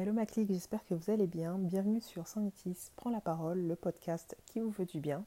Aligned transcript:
Hello 0.00 0.12
ma 0.12 0.26
clique, 0.26 0.52
j'espère 0.52 0.84
que 0.84 0.94
vous 0.94 1.10
allez 1.10 1.26
bien. 1.26 1.58
Bienvenue 1.58 2.00
sur 2.00 2.28
Sanitis 2.28 2.92
Prends 2.94 3.10
la 3.10 3.20
parole, 3.20 3.66
le 3.66 3.74
podcast 3.74 4.36
qui 4.46 4.60
vous 4.60 4.70
veut 4.70 4.84
du 4.84 5.00
bien. 5.00 5.24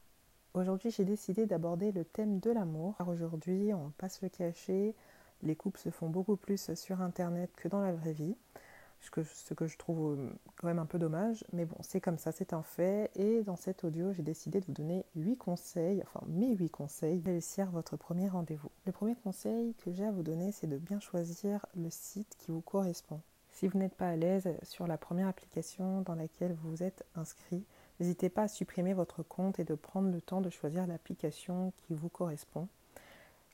Aujourd'hui, 0.54 0.90
j'ai 0.90 1.04
décidé 1.04 1.44
d'aborder 1.44 1.92
le 1.92 2.06
thème 2.06 2.40
de 2.40 2.50
l'amour. 2.50 2.96
Aujourd'hui, 3.06 3.74
on 3.74 3.92
passe 3.98 4.22
le 4.22 4.30
cacher, 4.30 4.94
les 5.42 5.56
couples 5.56 5.78
se 5.78 5.90
font 5.90 6.08
beaucoup 6.08 6.36
plus 6.36 6.72
sur 6.72 7.02
internet 7.02 7.50
que 7.54 7.68
dans 7.68 7.82
la 7.82 7.92
vraie 7.92 8.14
vie. 8.14 8.34
Ce 9.02 9.10
que, 9.10 9.22
ce 9.24 9.52
que 9.52 9.66
je 9.66 9.76
trouve 9.76 10.18
euh, 10.18 10.30
quand 10.56 10.68
même 10.68 10.78
un 10.78 10.86
peu 10.86 10.98
dommage, 10.98 11.44
mais 11.52 11.66
bon, 11.66 11.76
c'est 11.82 12.00
comme 12.00 12.16
ça, 12.16 12.32
c'est 12.32 12.54
un 12.54 12.62
fait. 12.62 13.10
Et 13.14 13.42
dans 13.42 13.56
cet 13.56 13.84
audio, 13.84 14.14
j'ai 14.14 14.22
décidé 14.22 14.58
de 14.60 14.64
vous 14.64 14.72
donner 14.72 15.04
8 15.16 15.36
conseils, 15.36 16.02
enfin 16.02 16.24
mes 16.28 16.56
8 16.56 16.70
conseils, 16.70 17.18
pour 17.18 17.26
réussir 17.30 17.70
votre 17.72 17.98
premier 17.98 18.30
rendez-vous. 18.30 18.70
Le 18.86 18.92
premier 18.92 19.16
conseil 19.16 19.74
que 19.84 19.92
j'ai 19.92 20.06
à 20.06 20.12
vous 20.12 20.22
donner, 20.22 20.50
c'est 20.50 20.66
de 20.66 20.78
bien 20.78 20.98
choisir 20.98 21.66
le 21.76 21.90
site 21.90 22.36
qui 22.38 22.50
vous 22.50 22.62
correspond. 22.62 23.20
Si 23.62 23.68
vous 23.68 23.78
n'êtes 23.78 23.94
pas 23.94 24.08
à 24.08 24.16
l'aise 24.16 24.48
sur 24.64 24.88
la 24.88 24.98
première 24.98 25.28
application 25.28 26.00
dans 26.00 26.16
laquelle 26.16 26.52
vous 26.52 26.70
vous 26.70 26.82
êtes 26.82 27.04
inscrit, 27.14 27.62
n'hésitez 28.00 28.28
pas 28.28 28.42
à 28.42 28.48
supprimer 28.48 28.92
votre 28.92 29.22
compte 29.22 29.60
et 29.60 29.64
de 29.64 29.76
prendre 29.76 30.10
le 30.10 30.20
temps 30.20 30.40
de 30.40 30.50
choisir 30.50 30.84
l'application 30.88 31.72
qui 31.76 31.94
vous 31.94 32.08
correspond. 32.08 32.66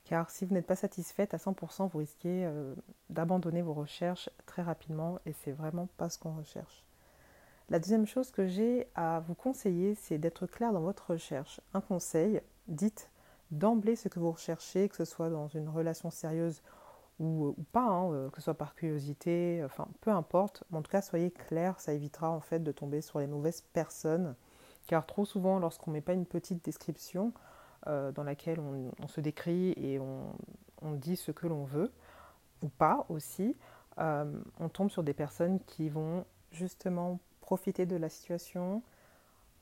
Car 0.05 0.31
si 0.31 0.45
vous 0.45 0.55
n'êtes 0.55 0.65
pas 0.65 0.75
satisfaite 0.75 1.35
à 1.35 1.37
100%, 1.37 1.91
vous 1.91 1.99
risquez 1.99 2.43
euh, 2.43 2.73
d'abandonner 3.11 3.61
vos 3.61 3.75
recherches 3.75 4.31
très 4.47 4.63
rapidement 4.63 5.19
et 5.27 5.33
c'est 5.43 5.51
vraiment 5.51 5.87
pas 5.97 6.09
ce 6.09 6.17
qu'on 6.17 6.33
recherche. 6.33 6.83
La 7.69 7.77
deuxième 7.77 8.07
chose 8.07 8.31
que 8.31 8.47
j'ai 8.47 8.87
à 8.95 9.19
vous 9.19 9.35
conseiller, 9.35 9.93
c'est 9.93 10.17
d'être 10.17 10.47
clair 10.47 10.73
dans 10.73 10.81
votre 10.81 11.11
recherche. 11.11 11.61
Un 11.75 11.81
conseil, 11.81 12.41
dites 12.67 13.11
d'emblée 13.51 13.95
ce 13.95 14.09
que 14.09 14.17
vous 14.17 14.31
recherchez, 14.31 14.89
que 14.89 14.95
ce 14.95 15.05
soit 15.05 15.29
dans 15.29 15.49
une 15.49 15.69
relation 15.69 16.09
sérieuse 16.09 16.63
ou, 17.19 17.53
pas, 17.73 17.81
hein, 17.81 18.11
euh, 18.13 18.29
que 18.29 18.37
ce 18.37 18.43
soit 18.43 18.57
par 18.57 18.75
curiosité, 18.75 19.61
enfin 19.65 19.87
peu 20.01 20.11
importe. 20.11 20.63
en 20.71 20.81
tout 20.81 20.91
cas, 20.91 21.01
soyez 21.01 21.31
clair, 21.31 21.79
ça 21.79 21.93
évitera 21.93 22.29
en 22.29 22.39
fait 22.39 22.59
de 22.59 22.71
tomber 22.71 23.01
sur 23.01 23.19
les 23.19 23.27
mauvaises 23.27 23.61
personnes. 23.73 24.35
Car 24.87 25.05
trop 25.05 25.25
souvent, 25.25 25.59
lorsqu'on 25.59 25.91
ne 25.91 25.95
met 25.97 26.01
pas 26.01 26.13
une 26.13 26.25
petite 26.25 26.63
description 26.63 27.33
euh, 27.87 28.11
dans 28.11 28.23
laquelle 28.23 28.59
on, 28.59 29.07
se 29.07 29.21
décrit 29.21 29.73
et 29.77 29.99
on, 29.99 30.33
dit 30.93 31.17
ce 31.17 31.31
que 31.31 31.45
l'on 31.45 31.65
veut, 31.65 31.91
ou 32.61 32.69
pas 32.69 33.05
aussi, 33.09 33.55
euh, 33.99 34.31
on 34.59 34.69
tombe 34.69 34.89
sur 34.89 35.03
des 35.03 35.13
personnes 35.13 35.59
qui 35.65 35.89
vont 35.89 36.25
justement 36.51 37.19
profiter 37.41 37.85
de 37.85 37.97
la 37.97 38.09
situation 38.09 38.81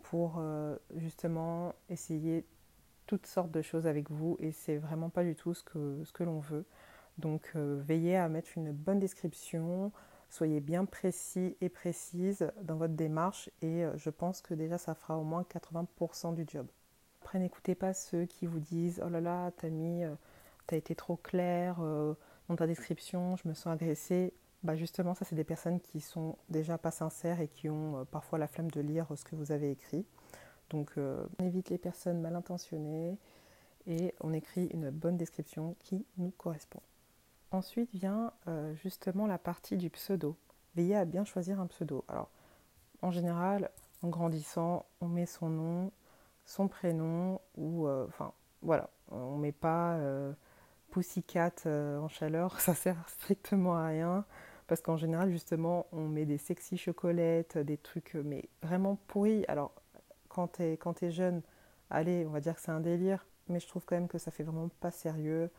pour 0.04 0.42
justement 0.96 1.74
essayer 1.90 2.46
toutes 3.08 3.26
sortes 3.26 3.52
de 3.52 3.62
choses 3.62 3.88
avec 3.88 4.10
vous 4.10 4.38
et 4.40 4.52
c'est 4.52 4.78
vraiment 4.78 5.10
pas 5.10 5.24
du 5.24 5.36
tout 5.36 5.54
ce 5.54 5.64
que, 5.64 6.02
ce 6.06 6.14
que 6.14 6.24
l'on 6.24 6.40
veut. 6.40 6.66
Donc 7.18 7.52
euh, 7.56 7.82
veillez 7.84 8.16
à 8.16 8.30
mettre 8.30 8.50
une 8.56 8.72
bonne 8.72 9.00
description, 9.00 9.92
soyez 10.30 10.60
bien 10.60 10.86
précis 10.86 11.58
et 11.62 11.70
précise 11.70 12.52
dans 12.62 12.76
votre 12.76 12.94
démarche 12.94 13.50
et 13.62 13.84
euh, 13.84 13.98
je 13.98 14.10
pense 14.10 14.42
que 14.42 14.54
déjà 14.54 14.78
ça 14.78 14.94
fera 14.94 15.18
au 15.18 15.24
moins 15.24 15.44
80% 15.44 16.36
du 16.36 16.46
job. 16.48 16.68
Après 17.22 17.40
n'écoutez 17.40 17.76
pas 17.76 17.94
ceux 17.94 18.26
qui 18.26 18.46
vous 18.46 18.60
disent 18.60 19.02
oh 19.04 19.10
là 19.10 19.20
là 19.20 19.52
t'as 19.52 19.70
mis, 19.70 20.04
euh, 20.04 20.14
t'as 20.68 20.78
été 20.78 20.94
trop 20.96 21.16
clair 21.16 21.78
dans 22.50 22.56
ta 22.56 22.68
description, 22.68 23.36
je 23.36 23.48
me 23.48 23.54
sens 23.54 23.74
agressée. 23.74 24.34
Bah 24.64 24.76
justement 24.76 25.16
ça 25.16 25.26
c'est 25.26 25.36
des 25.36 25.44
personnes 25.44 25.80
qui 25.80 26.02
sont 26.02 26.38
déjà 26.50 26.78
pas 26.78 26.92
sincères 26.92 27.42
et 27.42 27.48
qui 27.48 27.70
ont 27.70 28.06
parfois 28.12 28.38
la 28.38 28.48
flemme 28.48 28.70
de 28.72 28.82
lire 28.82 29.08
ce 29.16 29.24
que 29.24 29.36
vous 29.36 29.52
avez 29.52 29.72
écrit. 29.72 30.06
Donc 30.70 30.94
on 30.98 31.46
évite 31.46 31.70
les 31.70 31.78
personnes 31.78 32.22
mal 32.22 32.36
intentionnées 32.36 33.18
et 33.88 34.14
on 34.22 34.34
écrit 34.34 34.68
une 34.68 34.90
bonne 34.92 35.18
description 35.18 35.76
qui 35.80 36.06
nous 36.18 36.32
correspond. 36.32 36.82
Ensuite 37.52 37.90
vient 37.94 38.34
euh, 38.48 38.74
justement 38.76 39.26
la 39.26 39.38
partie 39.38 39.78
du 39.78 39.90
pseudo. 39.90 40.36
Veillez 40.76 40.98
à 40.98 41.06
bien 41.06 41.24
choisir 41.24 41.60
un 41.62 41.68
pseudo. 41.68 42.04
Alors, 42.10 42.30
en 43.02 43.12
général, 43.12 43.72
en 44.04 44.10
grandissant, 44.10 44.86
on 45.00 45.08
met 45.08 45.26
son 45.26 45.50
nom, 45.50 45.92
son 46.46 46.68
prénom, 46.68 47.40
ou 47.56 47.88
euh, 47.88 48.06
enfin, 48.08 48.34
voilà, 48.62 48.90
on 49.12 49.38
met 49.38 49.54
pas 49.54 49.94
euh, 49.96 50.34
Pussycat 50.92 51.54
en 51.66 52.08
chaleur, 52.10 52.60
ça 52.60 52.74
sert 52.74 53.08
strictement 53.08 53.78
à 53.78 53.88
rien. 53.88 54.26
Parce 54.68 54.82
qu'en 54.82 54.98
général, 54.98 55.32
justement, 55.32 55.88
on 55.94 56.10
met 56.10 56.26
des 56.26 56.38
sexy 56.38 56.78
chocolates, 56.78 57.58
des 57.58 57.78
trucs, 57.78 58.16
mais 58.16 58.50
vraiment 58.62 58.98
pourris. 59.08 59.46
Alors, 59.48 59.74
quand 60.28 60.58
tu 60.58 60.64
es, 60.64 60.78
es, 61.02 61.12
jeune, 61.12 61.42
allez, 61.90 62.26
on 62.26 62.32
va 62.32 62.42
dire 62.42 62.56
que 62.56 62.62
c'est 62.62 62.72
un 62.72 62.82
délire, 62.82 63.26
mais 63.48 63.62
je 63.62 63.68
trouve 63.68 63.86
quand 63.86 63.96
même 63.96 64.10
que 64.10 64.18
ça 64.18 64.30
fait 64.30 64.44
vraiment 64.44 64.70
pas 64.82 64.92
sérieux. 64.92 65.50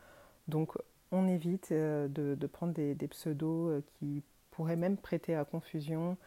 Donc, 0.47 0.77
on 1.11 1.27
évite 1.27 1.71
euh, 1.71 2.07
de, 2.07 2.47
prendre 2.47 2.73
des, 2.73 2.95
pseudos 3.07 3.69
euh, 3.69 3.81
qui 3.81 4.23
pourraient 4.51 4.75
même 4.75 4.97
prêter 4.97 5.35
à 5.35 5.45
confusion. 5.45 6.17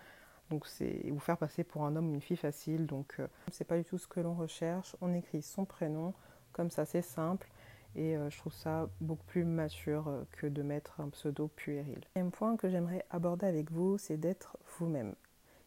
Donc 0.50 0.66
vous 1.08 1.18
faire 1.18 1.38
passer 1.38 1.64
pour 1.64 1.84
un 1.86 1.96
homme 1.96 2.10
ou 2.10 2.14
une 2.14 2.20
fille 2.20 2.36
facile. 2.36 2.86
Donc 2.86 3.16
euh, 3.18 3.26
c'est 3.50 3.64
pas 3.64 3.78
du 3.78 3.84
tout 3.84 3.98
ce 3.98 4.06
que 4.06 4.20
l'on 4.20 4.34
recherche. 4.34 4.96
On 5.00 5.14
écrit 5.14 5.42
son 5.42 5.64
prénom, 5.64 6.14
comme 6.52 6.70
ça 6.70 6.84
c'est 6.84 7.02
simple. 7.02 7.50
Et 7.94 8.16
je 8.30 8.38
trouve 8.38 8.54
ça 8.54 8.88
beaucoup 9.02 9.26
plus 9.26 9.44
mature 9.44 10.10
que 10.30 10.46
de 10.46 10.62
mettre 10.62 10.98
un 11.02 11.10
pseudo 11.10 11.48
puéril. 11.48 12.00
Un 12.16 12.30
point 12.30 12.56
que 12.56 12.70
j'aimerais 12.70 13.04
aborder 13.10 13.44
avec 13.44 13.70
vous, 13.70 13.98
c'est 13.98 14.16
d'être 14.16 14.56
vous-même. 14.78 15.14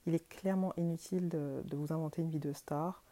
Il 0.08 0.16
est 0.16 0.28
clairement 0.28 0.74
inutile 0.76 1.30
de, 1.30 1.62
vous 1.72 1.94
inventer 1.94 2.24
une 2.24 2.32
vie 2.32 2.40
de 2.40 2.52
star. 2.52 3.04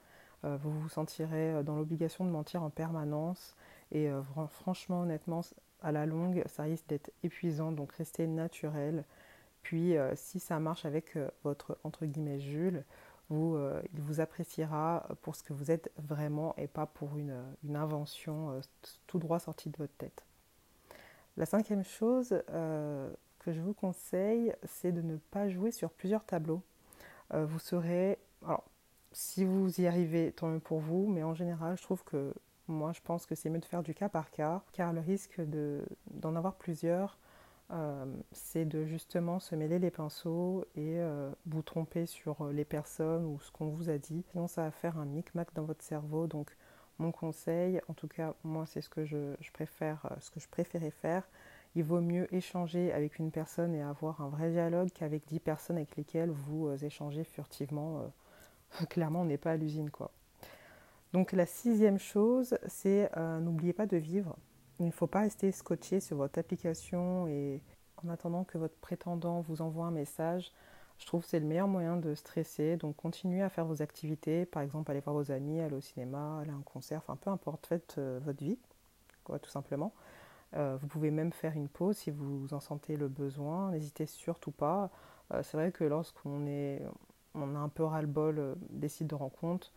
vous 0.41 0.71
vous 0.71 0.89
sentirez 0.89 1.63
dans 1.63 1.75
l'obligation 1.75 2.25
de 2.25 2.31
mentir 2.31 2.63
en 2.63 2.71
permanence. 2.71 3.55
Et 3.91 4.09
franchement, 4.49 5.01
honnêtement, 5.01 5.41
à 5.83 5.91
la 5.91 6.05
longue, 6.05 6.43
ça 6.47 6.63
risque 6.63 6.87
d'être 6.87 7.11
épuisant, 7.23 7.71
donc 7.71 7.91
restez 7.93 8.25
naturel. 8.25 9.03
Puis, 9.61 9.97
euh, 9.97 10.13
si 10.15 10.39
ça 10.39 10.59
marche 10.59 10.85
avec 10.85 11.15
euh, 11.15 11.29
votre 11.43 11.77
entre 11.83 12.05
guillemets 12.05 12.39
Jules, 12.39 12.83
vous, 13.29 13.55
euh, 13.55 13.81
il 13.93 14.01
vous 14.01 14.19
appréciera 14.19 15.07
pour 15.21 15.35
ce 15.35 15.43
que 15.43 15.53
vous 15.53 15.71
êtes 15.71 15.91
vraiment 15.97 16.55
et 16.57 16.67
pas 16.67 16.85
pour 16.85 17.17
une, 17.17 17.41
une 17.63 17.75
invention 17.75 18.61
tout 19.07 19.17
droit 19.17 19.39
sortie 19.39 19.69
de 19.69 19.77
votre 19.77 19.95
tête. 19.97 20.25
La 21.37 21.45
cinquième 21.45 21.83
chose 21.83 22.29
que 22.47 23.51
je 23.51 23.59
vous 23.59 23.73
conseille, 23.73 24.53
c'est 24.65 24.91
de 24.91 25.01
ne 25.01 25.17
pas 25.17 25.49
jouer 25.49 25.71
sur 25.71 25.89
plusieurs 25.89 26.23
tableaux. 26.25 26.61
vous 27.31 27.57
serez, 27.57 28.19
alors, 28.45 28.65
si 29.13 29.45
vous 29.45 29.81
y 29.81 29.87
arrivez, 29.87 30.31
tant 30.31 30.47
mieux 30.47 30.59
pour 30.59 30.79
vous, 30.79 31.07
mais 31.07 31.23
en 31.23 31.33
général, 31.33 31.75
je 31.77 31.81
trouve 31.81 32.03
que 32.03 32.35
moi, 32.67 32.93
je 32.93 33.01
pense 33.01 33.25
que 33.25 33.35
c'est 33.35 33.49
mieux 33.49 33.59
de 33.59 33.65
faire 33.65 33.83
du 33.83 33.93
cas 33.93 34.09
par 34.09 34.31
cas, 34.31 34.61
car 34.71 34.93
le 34.93 35.01
risque 35.01 35.41
d'en 36.11 36.35
avoir 36.35 36.55
plusieurs, 36.55 37.17
euh, 37.71 38.05
c'est 38.31 38.65
de 38.65 38.85
justement 38.85 39.39
se 39.39 39.55
mêler 39.55 39.79
les 39.79 39.91
pinceaux 39.91 40.65
et 40.75 40.99
euh, 40.99 41.31
vous 41.45 41.61
tromper 41.61 42.05
sur 42.05 42.45
les 42.51 42.65
personnes 42.65 43.25
ou 43.25 43.39
ce 43.39 43.51
qu'on 43.51 43.67
vous 43.67 43.89
a 43.89 43.97
dit. 43.97 44.23
Sinon, 44.31 44.47
ça 44.47 44.63
va 44.63 44.71
faire 44.71 44.97
un 44.97 45.05
micmac 45.05 45.53
dans 45.55 45.63
votre 45.63 45.83
cerveau. 45.83 46.27
Donc, 46.27 46.55
mon 46.99 47.11
conseil, 47.11 47.81
en 47.89 47.93
tout 47.93 48.07
cas, 48.07 48.33
moi, 48.43 48.65
c'est 48.65 48.81
ce 48.81 48.89
que 48.89 49.05
je, 49.05 49.35
préfère, 49.53 50.05
euh, 50.11 50.15
ce 50.19 50.31
que 50.31 50.39
je 50.39 50.47
préférais 50.47 50.91
faire. 50.91 51.27
Il 51.75 51.83
vaut 51.83 52.01
mieux 52.01 52.33
échanger 52.33 52.93
avec 52.93 53.19
une 53.19 53.31
personne 53.31 53.73
et 53.75 53.81
avoir 53.81 54.21
un 54.21 54.29
vrai 54.29 54.51
dialogue 54.51 54.89
qu'avec 54.93 55.25
dix 55.27 55.39
personnes 55.39 55.77
avec 55.77 55.95
lesquelles 55.97 56.29
vous 56.29 56.69
échangez 56.85 57.23
furtivement. 57.23 58.11
clairement, 58.89 59.21
on 59.21 59.25
n'est 59.25 59.37
pas 59.37 59.51
à 59.53 59.57
l'usine, 59.57 59.89
quoi. 59.89 60.11
Donc 61.13 61.31
la 61.31 61.45
sixième 61.45 61.99
chose, 61.99 62.57
c'est 62.65 63.09
euh, 63.17 63.39
n'oubliez 63.39 63.73
pas 63.73 63.85
de 63.85 63.97
vivre. 63.97 64.35
Il 64.79 64.87
ne 64.87 64.91
faut 64.91 65.05
pas 65.05 65.21
rester 65.21 65.51
scotché 65.51 65.99
sur 65.99 66.17
votre 66.17 66.39
application 66.39 67.27
et 67.27 67.61
en 68.03 68.09
attendant 68.09 68.43
que 68.43 68.57
votre 68.57 68.75
prétendant 68.77 69.41
vous 69.41 69.61
envoie 69.61 69.85
un 69.85 69.91
message. 69.91 70.51
Je 70.97 71.05
trouve 71.05 71.21
que 71.21 71.29
c'est 71.29 71.39
le 71.39 71.45
meilleur 71.45 71.67
moyen 71.67 71.97
de 71.97 72.15
stresser. 72.15 72.77
Donc 72.77 72.95
continuez 72.95 73.43
à 73.43 73.49
faire 73.49 73.65
vos 73.65 73.83
activités, 73.83 74.47
par 74.47 74.63
exemple 74.63 74.89
aller 74.89 75.01
voir 75.01 75.15
vos 75.15 75.31
amis, 75.31 75.59
aller 75.59 75.75
au 75.75 75.81
cinéma, 75.81 76.39
aller 76.41 76.49
à 76.49 76.55
un 76.55 76.63
concert, 76.63 76.97
enfin 77.05 77.15
peu 77.15 77.29
importe, 77.29 77.67
faites 77.67 77.95
euh, 77.99 78.19
votre 78.23 78.43
vie, 78.43 78.57
quoi, 79.23 79.37
tout 79.37 79.51
simplement. 79.51 79.93
Euh, 80.55 80.77
vous 80.81 80.87
pouvez 80.87 81.11
même 81.11 81.31
faire 81.31 81.53
une 81.53 81.67
pause 81.67 81.97
si 81.97 82.09
vous 82.09 82.55
en 82.55 82.59
sentez 82.59 82.95
le 82.95 83.07
besoin. 83.07 83.69
N'hésitez 83.71 84.07
surtout 84.07 84.51
pas. 84.51 84.89
c'est 85.43 85.57
vrai 85.57 85.71
que 85.71 85.83
lorsqu'on 85.83 86.47
est, 86.47 86.81
on 87.35 87.55
a 87.55 87.59
un 87.59 87.69
peu 87.69 87.83
ras-le-bol 87.83 88.55
des 88.69 88.87
sites 88.87 89.07
de 89.07 89.15
rencontres, 89.15 89.71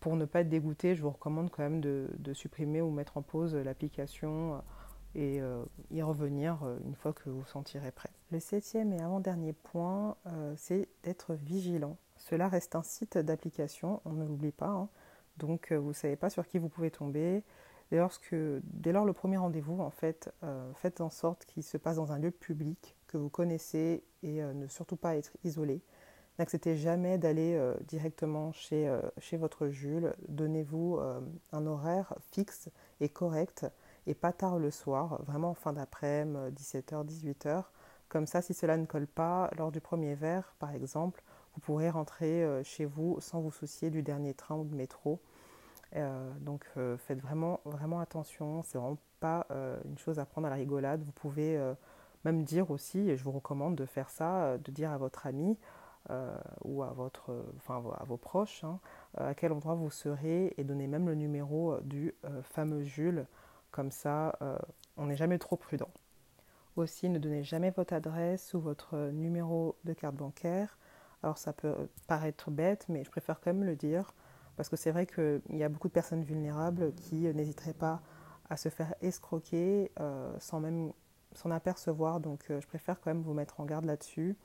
pour 0.00 0.16
ne 0.16 0.24
pas 0.24 0.40
être 0.40 0.48
dégoûté, 0.48 0.94
je 0.94 1.02
vous 1.02 1.10
recommande 1.10 1.50
quand 1.50 1.62
même 1.62 1.80
de, 1.80 2.32
supprimer 2.32 2.80
ou 2.82 2.90
mettre 2.90 3.16
en 3.16 3.22
pause 3.22 3.54
l'application 3.54 4.54
euh, 4.54 4.58
et 5.14 5.40
euh, 5.40 5.64
y 5.90 6.02
revenir 6.02 6.62
euh, 6.62 6.78
une 6.84 6.94
fois 6.94 7.12
que 7.12 7.30
vous 7.30 7.40
vous 7.40 7.46
sentirez 7.46 7.90
prêt. 7.90 8.10
Le 8.30 8.40
septième 8.40 8.92
et 8.92 9.00
avant-dernier 9.00 9.52
point, 9.52 10.16
c'est 10.56 10.88
d'être 11.04 11.34
vigilant. 11.34 11.96
Cela 12.16 12.48
reste 12.48 12.74
un 12.74 12.82
site 12.82 13.16
d'application, 13.18 14.00
on 14.04 14.12
ne 14.12 14.24
l'oublie 14.24 14.50
pas, 14.50 14.68
hein. 14.68 14.88
donc 15.36 15.72
vous 15.72 15.88
ne 15.88 15.94
savez 15.94 16.16
pas 16.16 16.28
sur 16.28 16.46
qui 16.46 16.58
vous 16.58 16.68
pouvez 16.68 16.90
tomber. 16.90 17.44
Dès, 17.92 18.00
dès 18.64 18.92
lors 18.92 19.04
le 19.04 19.12
premier 19.12 19.36
rendez-vous, 19.36 19.80
en 19.80 19.90
fait, 19.90 20.34
faites 20.74 21.00
en 21.00 21.08
sorte 21.08 21.44
qu'il 21.44 21.62
se 21.62 21.76
passe 21.76 21.96
dans 21.96 22.10
un 22.10 22.18
lieu 22.18 22.32
public 22.32 22.96
que 23.06 23.16
vous 23.16 23.28
connaissez 23.28 24.02
et 24.24 24.42
ne 24.42 24.66
surtout 24.66 24.96
pas 24.96 25.14
être 25.14 25.36
isolé. 25.44 25.82
N'acceptez 26.38 26.76
jamais 26.76 27.16
d'aller 27.16 27.54
euh, 27.54 27.74
directement 27.88 28.52
chez, 28.52 28.86
euh, 28.86 29.00
chez, 29.18 29.38
votre 29.38 29.68
Jules. 29.68 30.12
Donnez-vous 30.28 30.98
euh, 30.98 31.20
un 31.52 31.66
horaire 31.66 32.14
fixe 32.30 32.68
et 33.00 33.08
correct 33.08 33.66
et 34.06 34.14
pas 34.14 34.32
tard 34.32 34.58
le 34.58 34.70
soir, 34.70 35.22
vraiment 35.24 35.50
en 35.50 35.54
fin 35.54 35.72
d'après-midi, 35.72 36.54
17h, 36.54 37.06
18h. 37.06 37.64
Comme 38.08 38.26
ça, 38.26 38.42
si 38.42 38.54
cela 38.54 38.76
ne 38.76 38.84
colle 38.84 39.06
pas, 39.06 39.50
lors 39.56 39.72
du 39.72 39.80
premier 39.80 40.14
verre, 40.14 40.54
par 40.58 40.72
exemple, 40.72 41.22
vous 41.54 41.60
pourrez 41.60 41.90
rentrer 41.90 42.46
chez 42.62 42.84
vous 42.84 43.18
sans 43.18 43.40
vous 43.40 43.50
soucier 43.50 43.90
du 43.90 44.02
dernier 44.04 44.32
train 44.32 44.54
ou 44.54 44.64
de 44.64 44.76
métro. 44.76 45.18
Donc 46.40 46.68
faites 46.98 47.18
vraiment, 47.18 47.58
vraiment 47.64 47.98
attention, 47.98 48.62
c'est 48.62 48.78
vraiment 48.78 48.98
pas 49.18 49.48
une 49.84 49.98
chose 49.98 50.20
à 50.20 50.24
prendre 50.24 50.46
à 50.46 50.50
la 50.50 50.56
rigolade. 50.56 51.02
Vous 51.02 51.10
pouvez 51.10 51.60
même 52.24 52.44
dire 52.44 52.70
aussi, 52.70 53.10
et 53.10 53.16
je 53.16 53.24
vous 53.24 53.32
recommande 53.32 53.74
de 53.74 53.86
faire 53.86 54.10
ça, 54.10 54.56
de 54.58 54.70
dire 54.70 54.92
à 54.92 54.98
votre 54.98 55.26
ami 55.26 55.58
ou 56.64 56.82
à, 56.82 56.92
votre, 56.92 57.44
enfin, 57.56 57.82
à 57.98 58.04
vos 58.04 58.16
proches 58.16 58.64
hein, 58.64 58.78
à 59.16 59.34
quel 59.34 59.52
endroit 59.52 59.74
vous 59.74 59.90
serez 59.90 60.54
et 60.56 60.64
donner 60.64 60.86
même 60.86 61.06
le 61.06 61.14
numéro 61.14 61.76
du 61.80 62.14
fameux 62.42 62.82
Jules. 62.82 63.26
Comme 63.70 63.90
ça, 63.90 64.38
on 64.96 65.06
n'est 65.06 65.16
jamais 65.16 65.38
trop 65.38 65.56
prudent. 65.56 65.90
Aussi, 66.76 67.08
ne 67.08 67.18
donnez 67.18 67.42
jamais 67.42 67.70
votre 67.70 67.94
adresse 67.94 68.54
ou 68.54 68.60
votre 68.60 68.96
numéro 69.10 69.76
de 69.84 69.92
carte 69.94 70.14
bancaire. 70.14 70.78
Alors 71.22 71.38
ça 71.38 71.52
peut 71.52 71.74
paraître 72.06 72.50
bête, 72.50 72.86
mais 72.88 73.02
je 73.02 73.10
préfère 73.10 73.40
quand 73.40 73.52
même 73.52 73.64
le 73.64 73.74
dire, 73.76 74.14
parce 74.56 74.68
que 74.68 74.76
c'est 74.76 74.90
vrai 74.90 75.06
qu'il 75.06 75.40
y 75.50 75.64
a 75.64 75.68
beaucoup 75.68 75.88
de 75.88 75.92
personnes 75.92 76.22
vulnérables 76.22 76.92
qui 76.94 77.32
n'hésiteraient 77.34 77.72
pas 77.74 78.00
à 78.48 78.56
se 78.56 78.68
faire 78.68 78.94
escroquer 79.00 79.90
euh, 79.98 80.32
sans 80.38 80.60
même 80.60 80.92
s'en 81.32 81.50
apercevoir. 81.50 82.20
Donc 82.20 82.44
euh, 82.50 82.60
je 82.60 82.66
préfère 82.66 83.00
quand 83.00 83.10
même 83.10 83.22
vous 83.22 83.34
mettre 83.34 83.60
en 83.60 83.64
garde 83.64 83.86
là-dessus, 83.86 84.36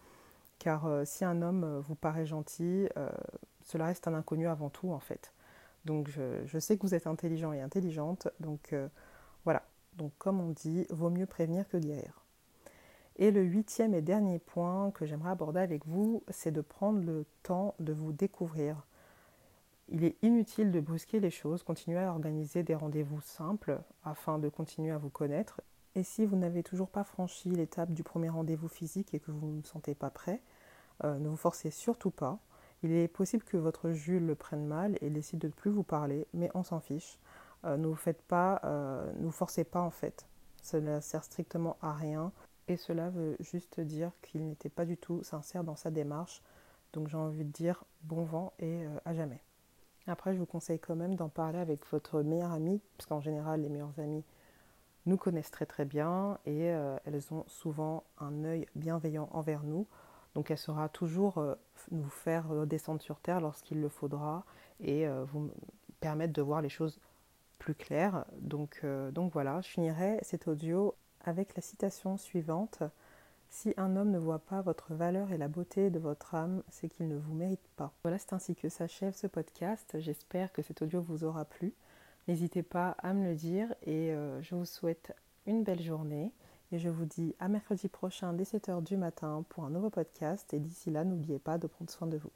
car 0.62 0.86
euh, 0.86 1.04
si 1.06 1.26
un 1.26 1.42
homme 1.42 1.80
vous 1.80 1.96
paraît 1.96 2.26
gentil, 2.26 2.88
cela 3.64 3.86
reste 3.86 4.08
un 4.08 4.14
inconnu 4.14 4.48
avant 4.48 4.70
tout 4.70 4.92
en 4.92 5.00
fait. 5.00 5.34
Donc 5.86 6.10
je, 6.10 6.46
je, 6.46 6.60
sais 6.60 6.78
que 6.78 6.84
vous 6.84 6.94
êtes 6.94 7.08
intelligent 7.08 7.52
et 7.54 7.62
intelligente, 7.62 8.28
donc 8.40 8.76
voilà. 9.44 9.64
Donc 9.94 10.14
comme 10.20 10.40
on 10.40 10.50
dit, 10.50 10.86
vaut 10.90 11.10
mieux 11.10 11.26
prévenir 11.26 11.68
que 11.68 11.78
guérir. 11.78 12.22
Et 13.18 13.32
le 13.32 13.44
huitième 13.44 13.94
et 13.94 14.02
dernier 14.02 14.40
point 14.40 14.92
que 14.92 15.06
j'aimerais 15.06 15.32
aborder 15.32 15.60
avec 15.60 15.86
vous, 15.86 16.24
c'est 16.30 16.52
de 16.52 16.62
prendre 16.62 17.04
le 17.04 17.26
temps 17.44 17.76
de 17.80 17.94
vous 17.94 18.14
découvrir. 18.14 18.86
Il 19.90 20.06
est 20.06 20.16
inutile 20.24 20.72
de 20.72 20.80
brusquer 20.80 21.20
les 21.20 21.30
choses, 21.30 21.64
continuez 21.64 22.00
à 22.00 22.12
organiser 22.12 22.64
des 22.64 22.76
rendez-vous 22.76 23.22
simples 23.22 23.82
afin 24.04 24.40
de 24.40 24.48
continuer 24.48 24.92
à 24.92 24.98
vous 24.98 25.10
connaître. 25.10 25.62
Et 25.96 26.04
si 26.04 26.26
vous 26.26 26.38
n'avez 26.38 26.64
toujours 26.64 26.90
pas 26.90 27.04
franchi 27.04 27.50
l'étape 27.50 27.92
du 27.92 28.02
premier 28.02 28.30
rendez-vous 28.30 28.70
physique 28.70 29.14
et 29.14 29.20
que 29.20 29.32
vous 29.32 29.46
ne 29.48 29.58
vous 29.58 29.68
sentez 29.68 29.94
pas 29.94 30.10
prêt, 30.10 30.42
euh, 31.04 31.18
ne 31.18 31.28
vous 31.30 31.38
forcez 31.38 31.72
surtout 31.72 32.12
pas. 32.12 32.40
Il 32.84 32.92
est 32.92 33.08
possible 33.08 33.44
que 33.44 33.58
votre 33.58 33.92
Jules 33.92 34.26
le 34.26 34.36
prenne 34.36 34.66
mal 34.66 34.98
et 35.02 35.10
décide 35.10 35.40
de 35.40 35.48
ne 35.48 35.52
plus 35.52 35.72
vous 35.72 35.84
parler, 35.84 36.28
mais 36.34 36.50
on 36.56 36.64
s'en 36.64 36.80
fiche. 36.80 37.20
Euh, 37.66 37.78
ne 37.78 37.88
vous 37.88 37.96
faites 37.96 38.22
pas, 38.24 38.60
euh, 38.64 39.12
ne 39.20 39.26
vous 39.26 39.32
forcez 39.32 39.64
pas 39.64 39.82
en 39.82 39.92
fait. 39.92 40.28
Cela 40.64 41.02
sert 41.02 41.24
strictement 41.24 41.78
à 41.82 41.94
rien. 41.94 42.32
Et 42.68 42.78
cela 42.78 43.10
veut 43.10 43.36
juste 43.40 43.80
dire 43.80 44.12
qu'il 44.22 44.48
n'était 44.48 44.70
pas 44.70 44.86
du 44.86 44.98
tout 44.98 45.24
sincère 45.24 45.64
dans 45.64 45.76
sa 45.76 45.92
démarche. 45.92 46.42
Donc 46.94 47.08
j'ai 47.08 47.18
envie 47.18 47.44
de 47.44 47.52
dire 47.52 47.84
bon 48.04 48.24
vent 48.24 48.54
et 48.60 48.86
à 49.06 49.14
jamais. 49.14 49.44
Après, 50.08 50.34
je 50.34 50.40
vous 50.40 50.46
conseille 50.46 50.80
quand 50.80 50.96
même 50.96 51.16
d'en 51.16 51.30
parler 51.30 51.60
avec 51.60 51.86
votre 51.88 52.22
meilleure 52.22 52.52
amie, 52.52 52.82
parce 52.98 53.08
qu'en 53.08 53.22
général, 53.22 53.62
les 53.62 53.70
meilleures 53.70 54.00
amies 54.00 54.24
nous 55.06 55.18
connaissent 55.18 55.52
très 55.52 55.66
très 55.66 55.86
bien 55.86 56.38
et 56.46 56.64
elles 56.66 57.24
ont 57.32 57.44
souvent 57.48 58.04
un 58.20 58.44
œil 58.44 58.68
bienveillant 58.76 59.30
envers 59.32 59.64
nous. 59.64 59.88
Donc 60.36 60.52
elle 60.52 60.58
saura 60.58 60.90
toujours 60.90 61.38
euh, 61.38 61.56
nous 61.92 62.10
faire 62.10 62.66
descendre 62.66 63.02
sur 63.02 63.20
terre 63.20 63.42
lorsqu'il 63.42 63.82
le 63.82 63.90
faudra 63.90 64.46
et 64.80 65.08
vous 65.32 65.52
permettre 66.00 66.34
de 66.34 66.42
voir 66.42 66.62
les 66.62 66.70
choses 66.70 67.00
plus 67.60 67.76
claires. 67.76 68.26
Donc, 68.40 68.84
donc 69.12 69.32
voilà, 69.34 69.62
je 69.62 69.68
finirai 69.70 70.18
cet 70.24 70.48
audio 70.48 70.96
avec 71.24 71.56
la 71.56 71.62
citation 71.62 72.18
suivante 72.18 72.84
Si 73.50 73.74
un 73.78 73.96
homme 73.96 74.12
ne 74.12 74.18
voit 74.18 74.40
pas 74.40 74.62
votre 74.62 74.94
valeur 74.94 75.32
et 75.32 75.38
la 75.38 75.48
beauté 75.48 75.90
de 75.90 76.00
votre 76.00 76.36
âme, 76.36 76.64
c'est 76.70 76.88
qu'il 76.88 77.08
ne 77.08 77.18
vous 77.18 77.34
mérite 77.34 77.68
pas. 77.76 77.92
Voilà, 78.02 78.18
c'est 78.18 78.34
ainsi 78.34 78.56
que 78.56 78.70
s'achève 78.70 79.14
ce 79.14 79.28
podcast. 79.28 79.98
J'espère 80.00 80.54
que 80.54 80.62
cet 80.62 80.82
audio 80.82 81.02
vous 81.02 81.26
aura 81.26 81.46
plu. 81.46 81.74
N'hésitez 82.28 82.64
pas 82.64 82.96
à 83.00 83.14
me 83.14 83.26
le 83.26 83.36
dire 83.36 83.74
et 83.84 84.14
euh, 84.14 84.42
je 84.42 84.56
vous 84.56 84.66
souhaite 84.66 85.14
une 85.46 85.64
belle 85.64 85.82
journée. 85.82 86.32
Et 86.72 86.80
je 86.80 86.90
vous 86.90 87.06
dis 87.06 87.36
à 87.40 87.50
mercredi 87.50 87.90
prochain 87.90 88.34
dès 88.34 88.46
7h 88.46 88.82
du 88.84 88.96
matin 88.98 89.44
pour 89.50 89.66
un 89.66 89.70
nouveau 89.70 89.90
podcast. 89.90 90.54
Et 90.54 90.60
d'ici 90.60 90.90
là, 90.90 91.04
n'oubliez 91.04 91.40
pas 91.40 91.58
de 91.58 91.68
prendre 91.68 91.92
soin 91.92 92.08
de 92.08 92.18
vous. 92.18 92.32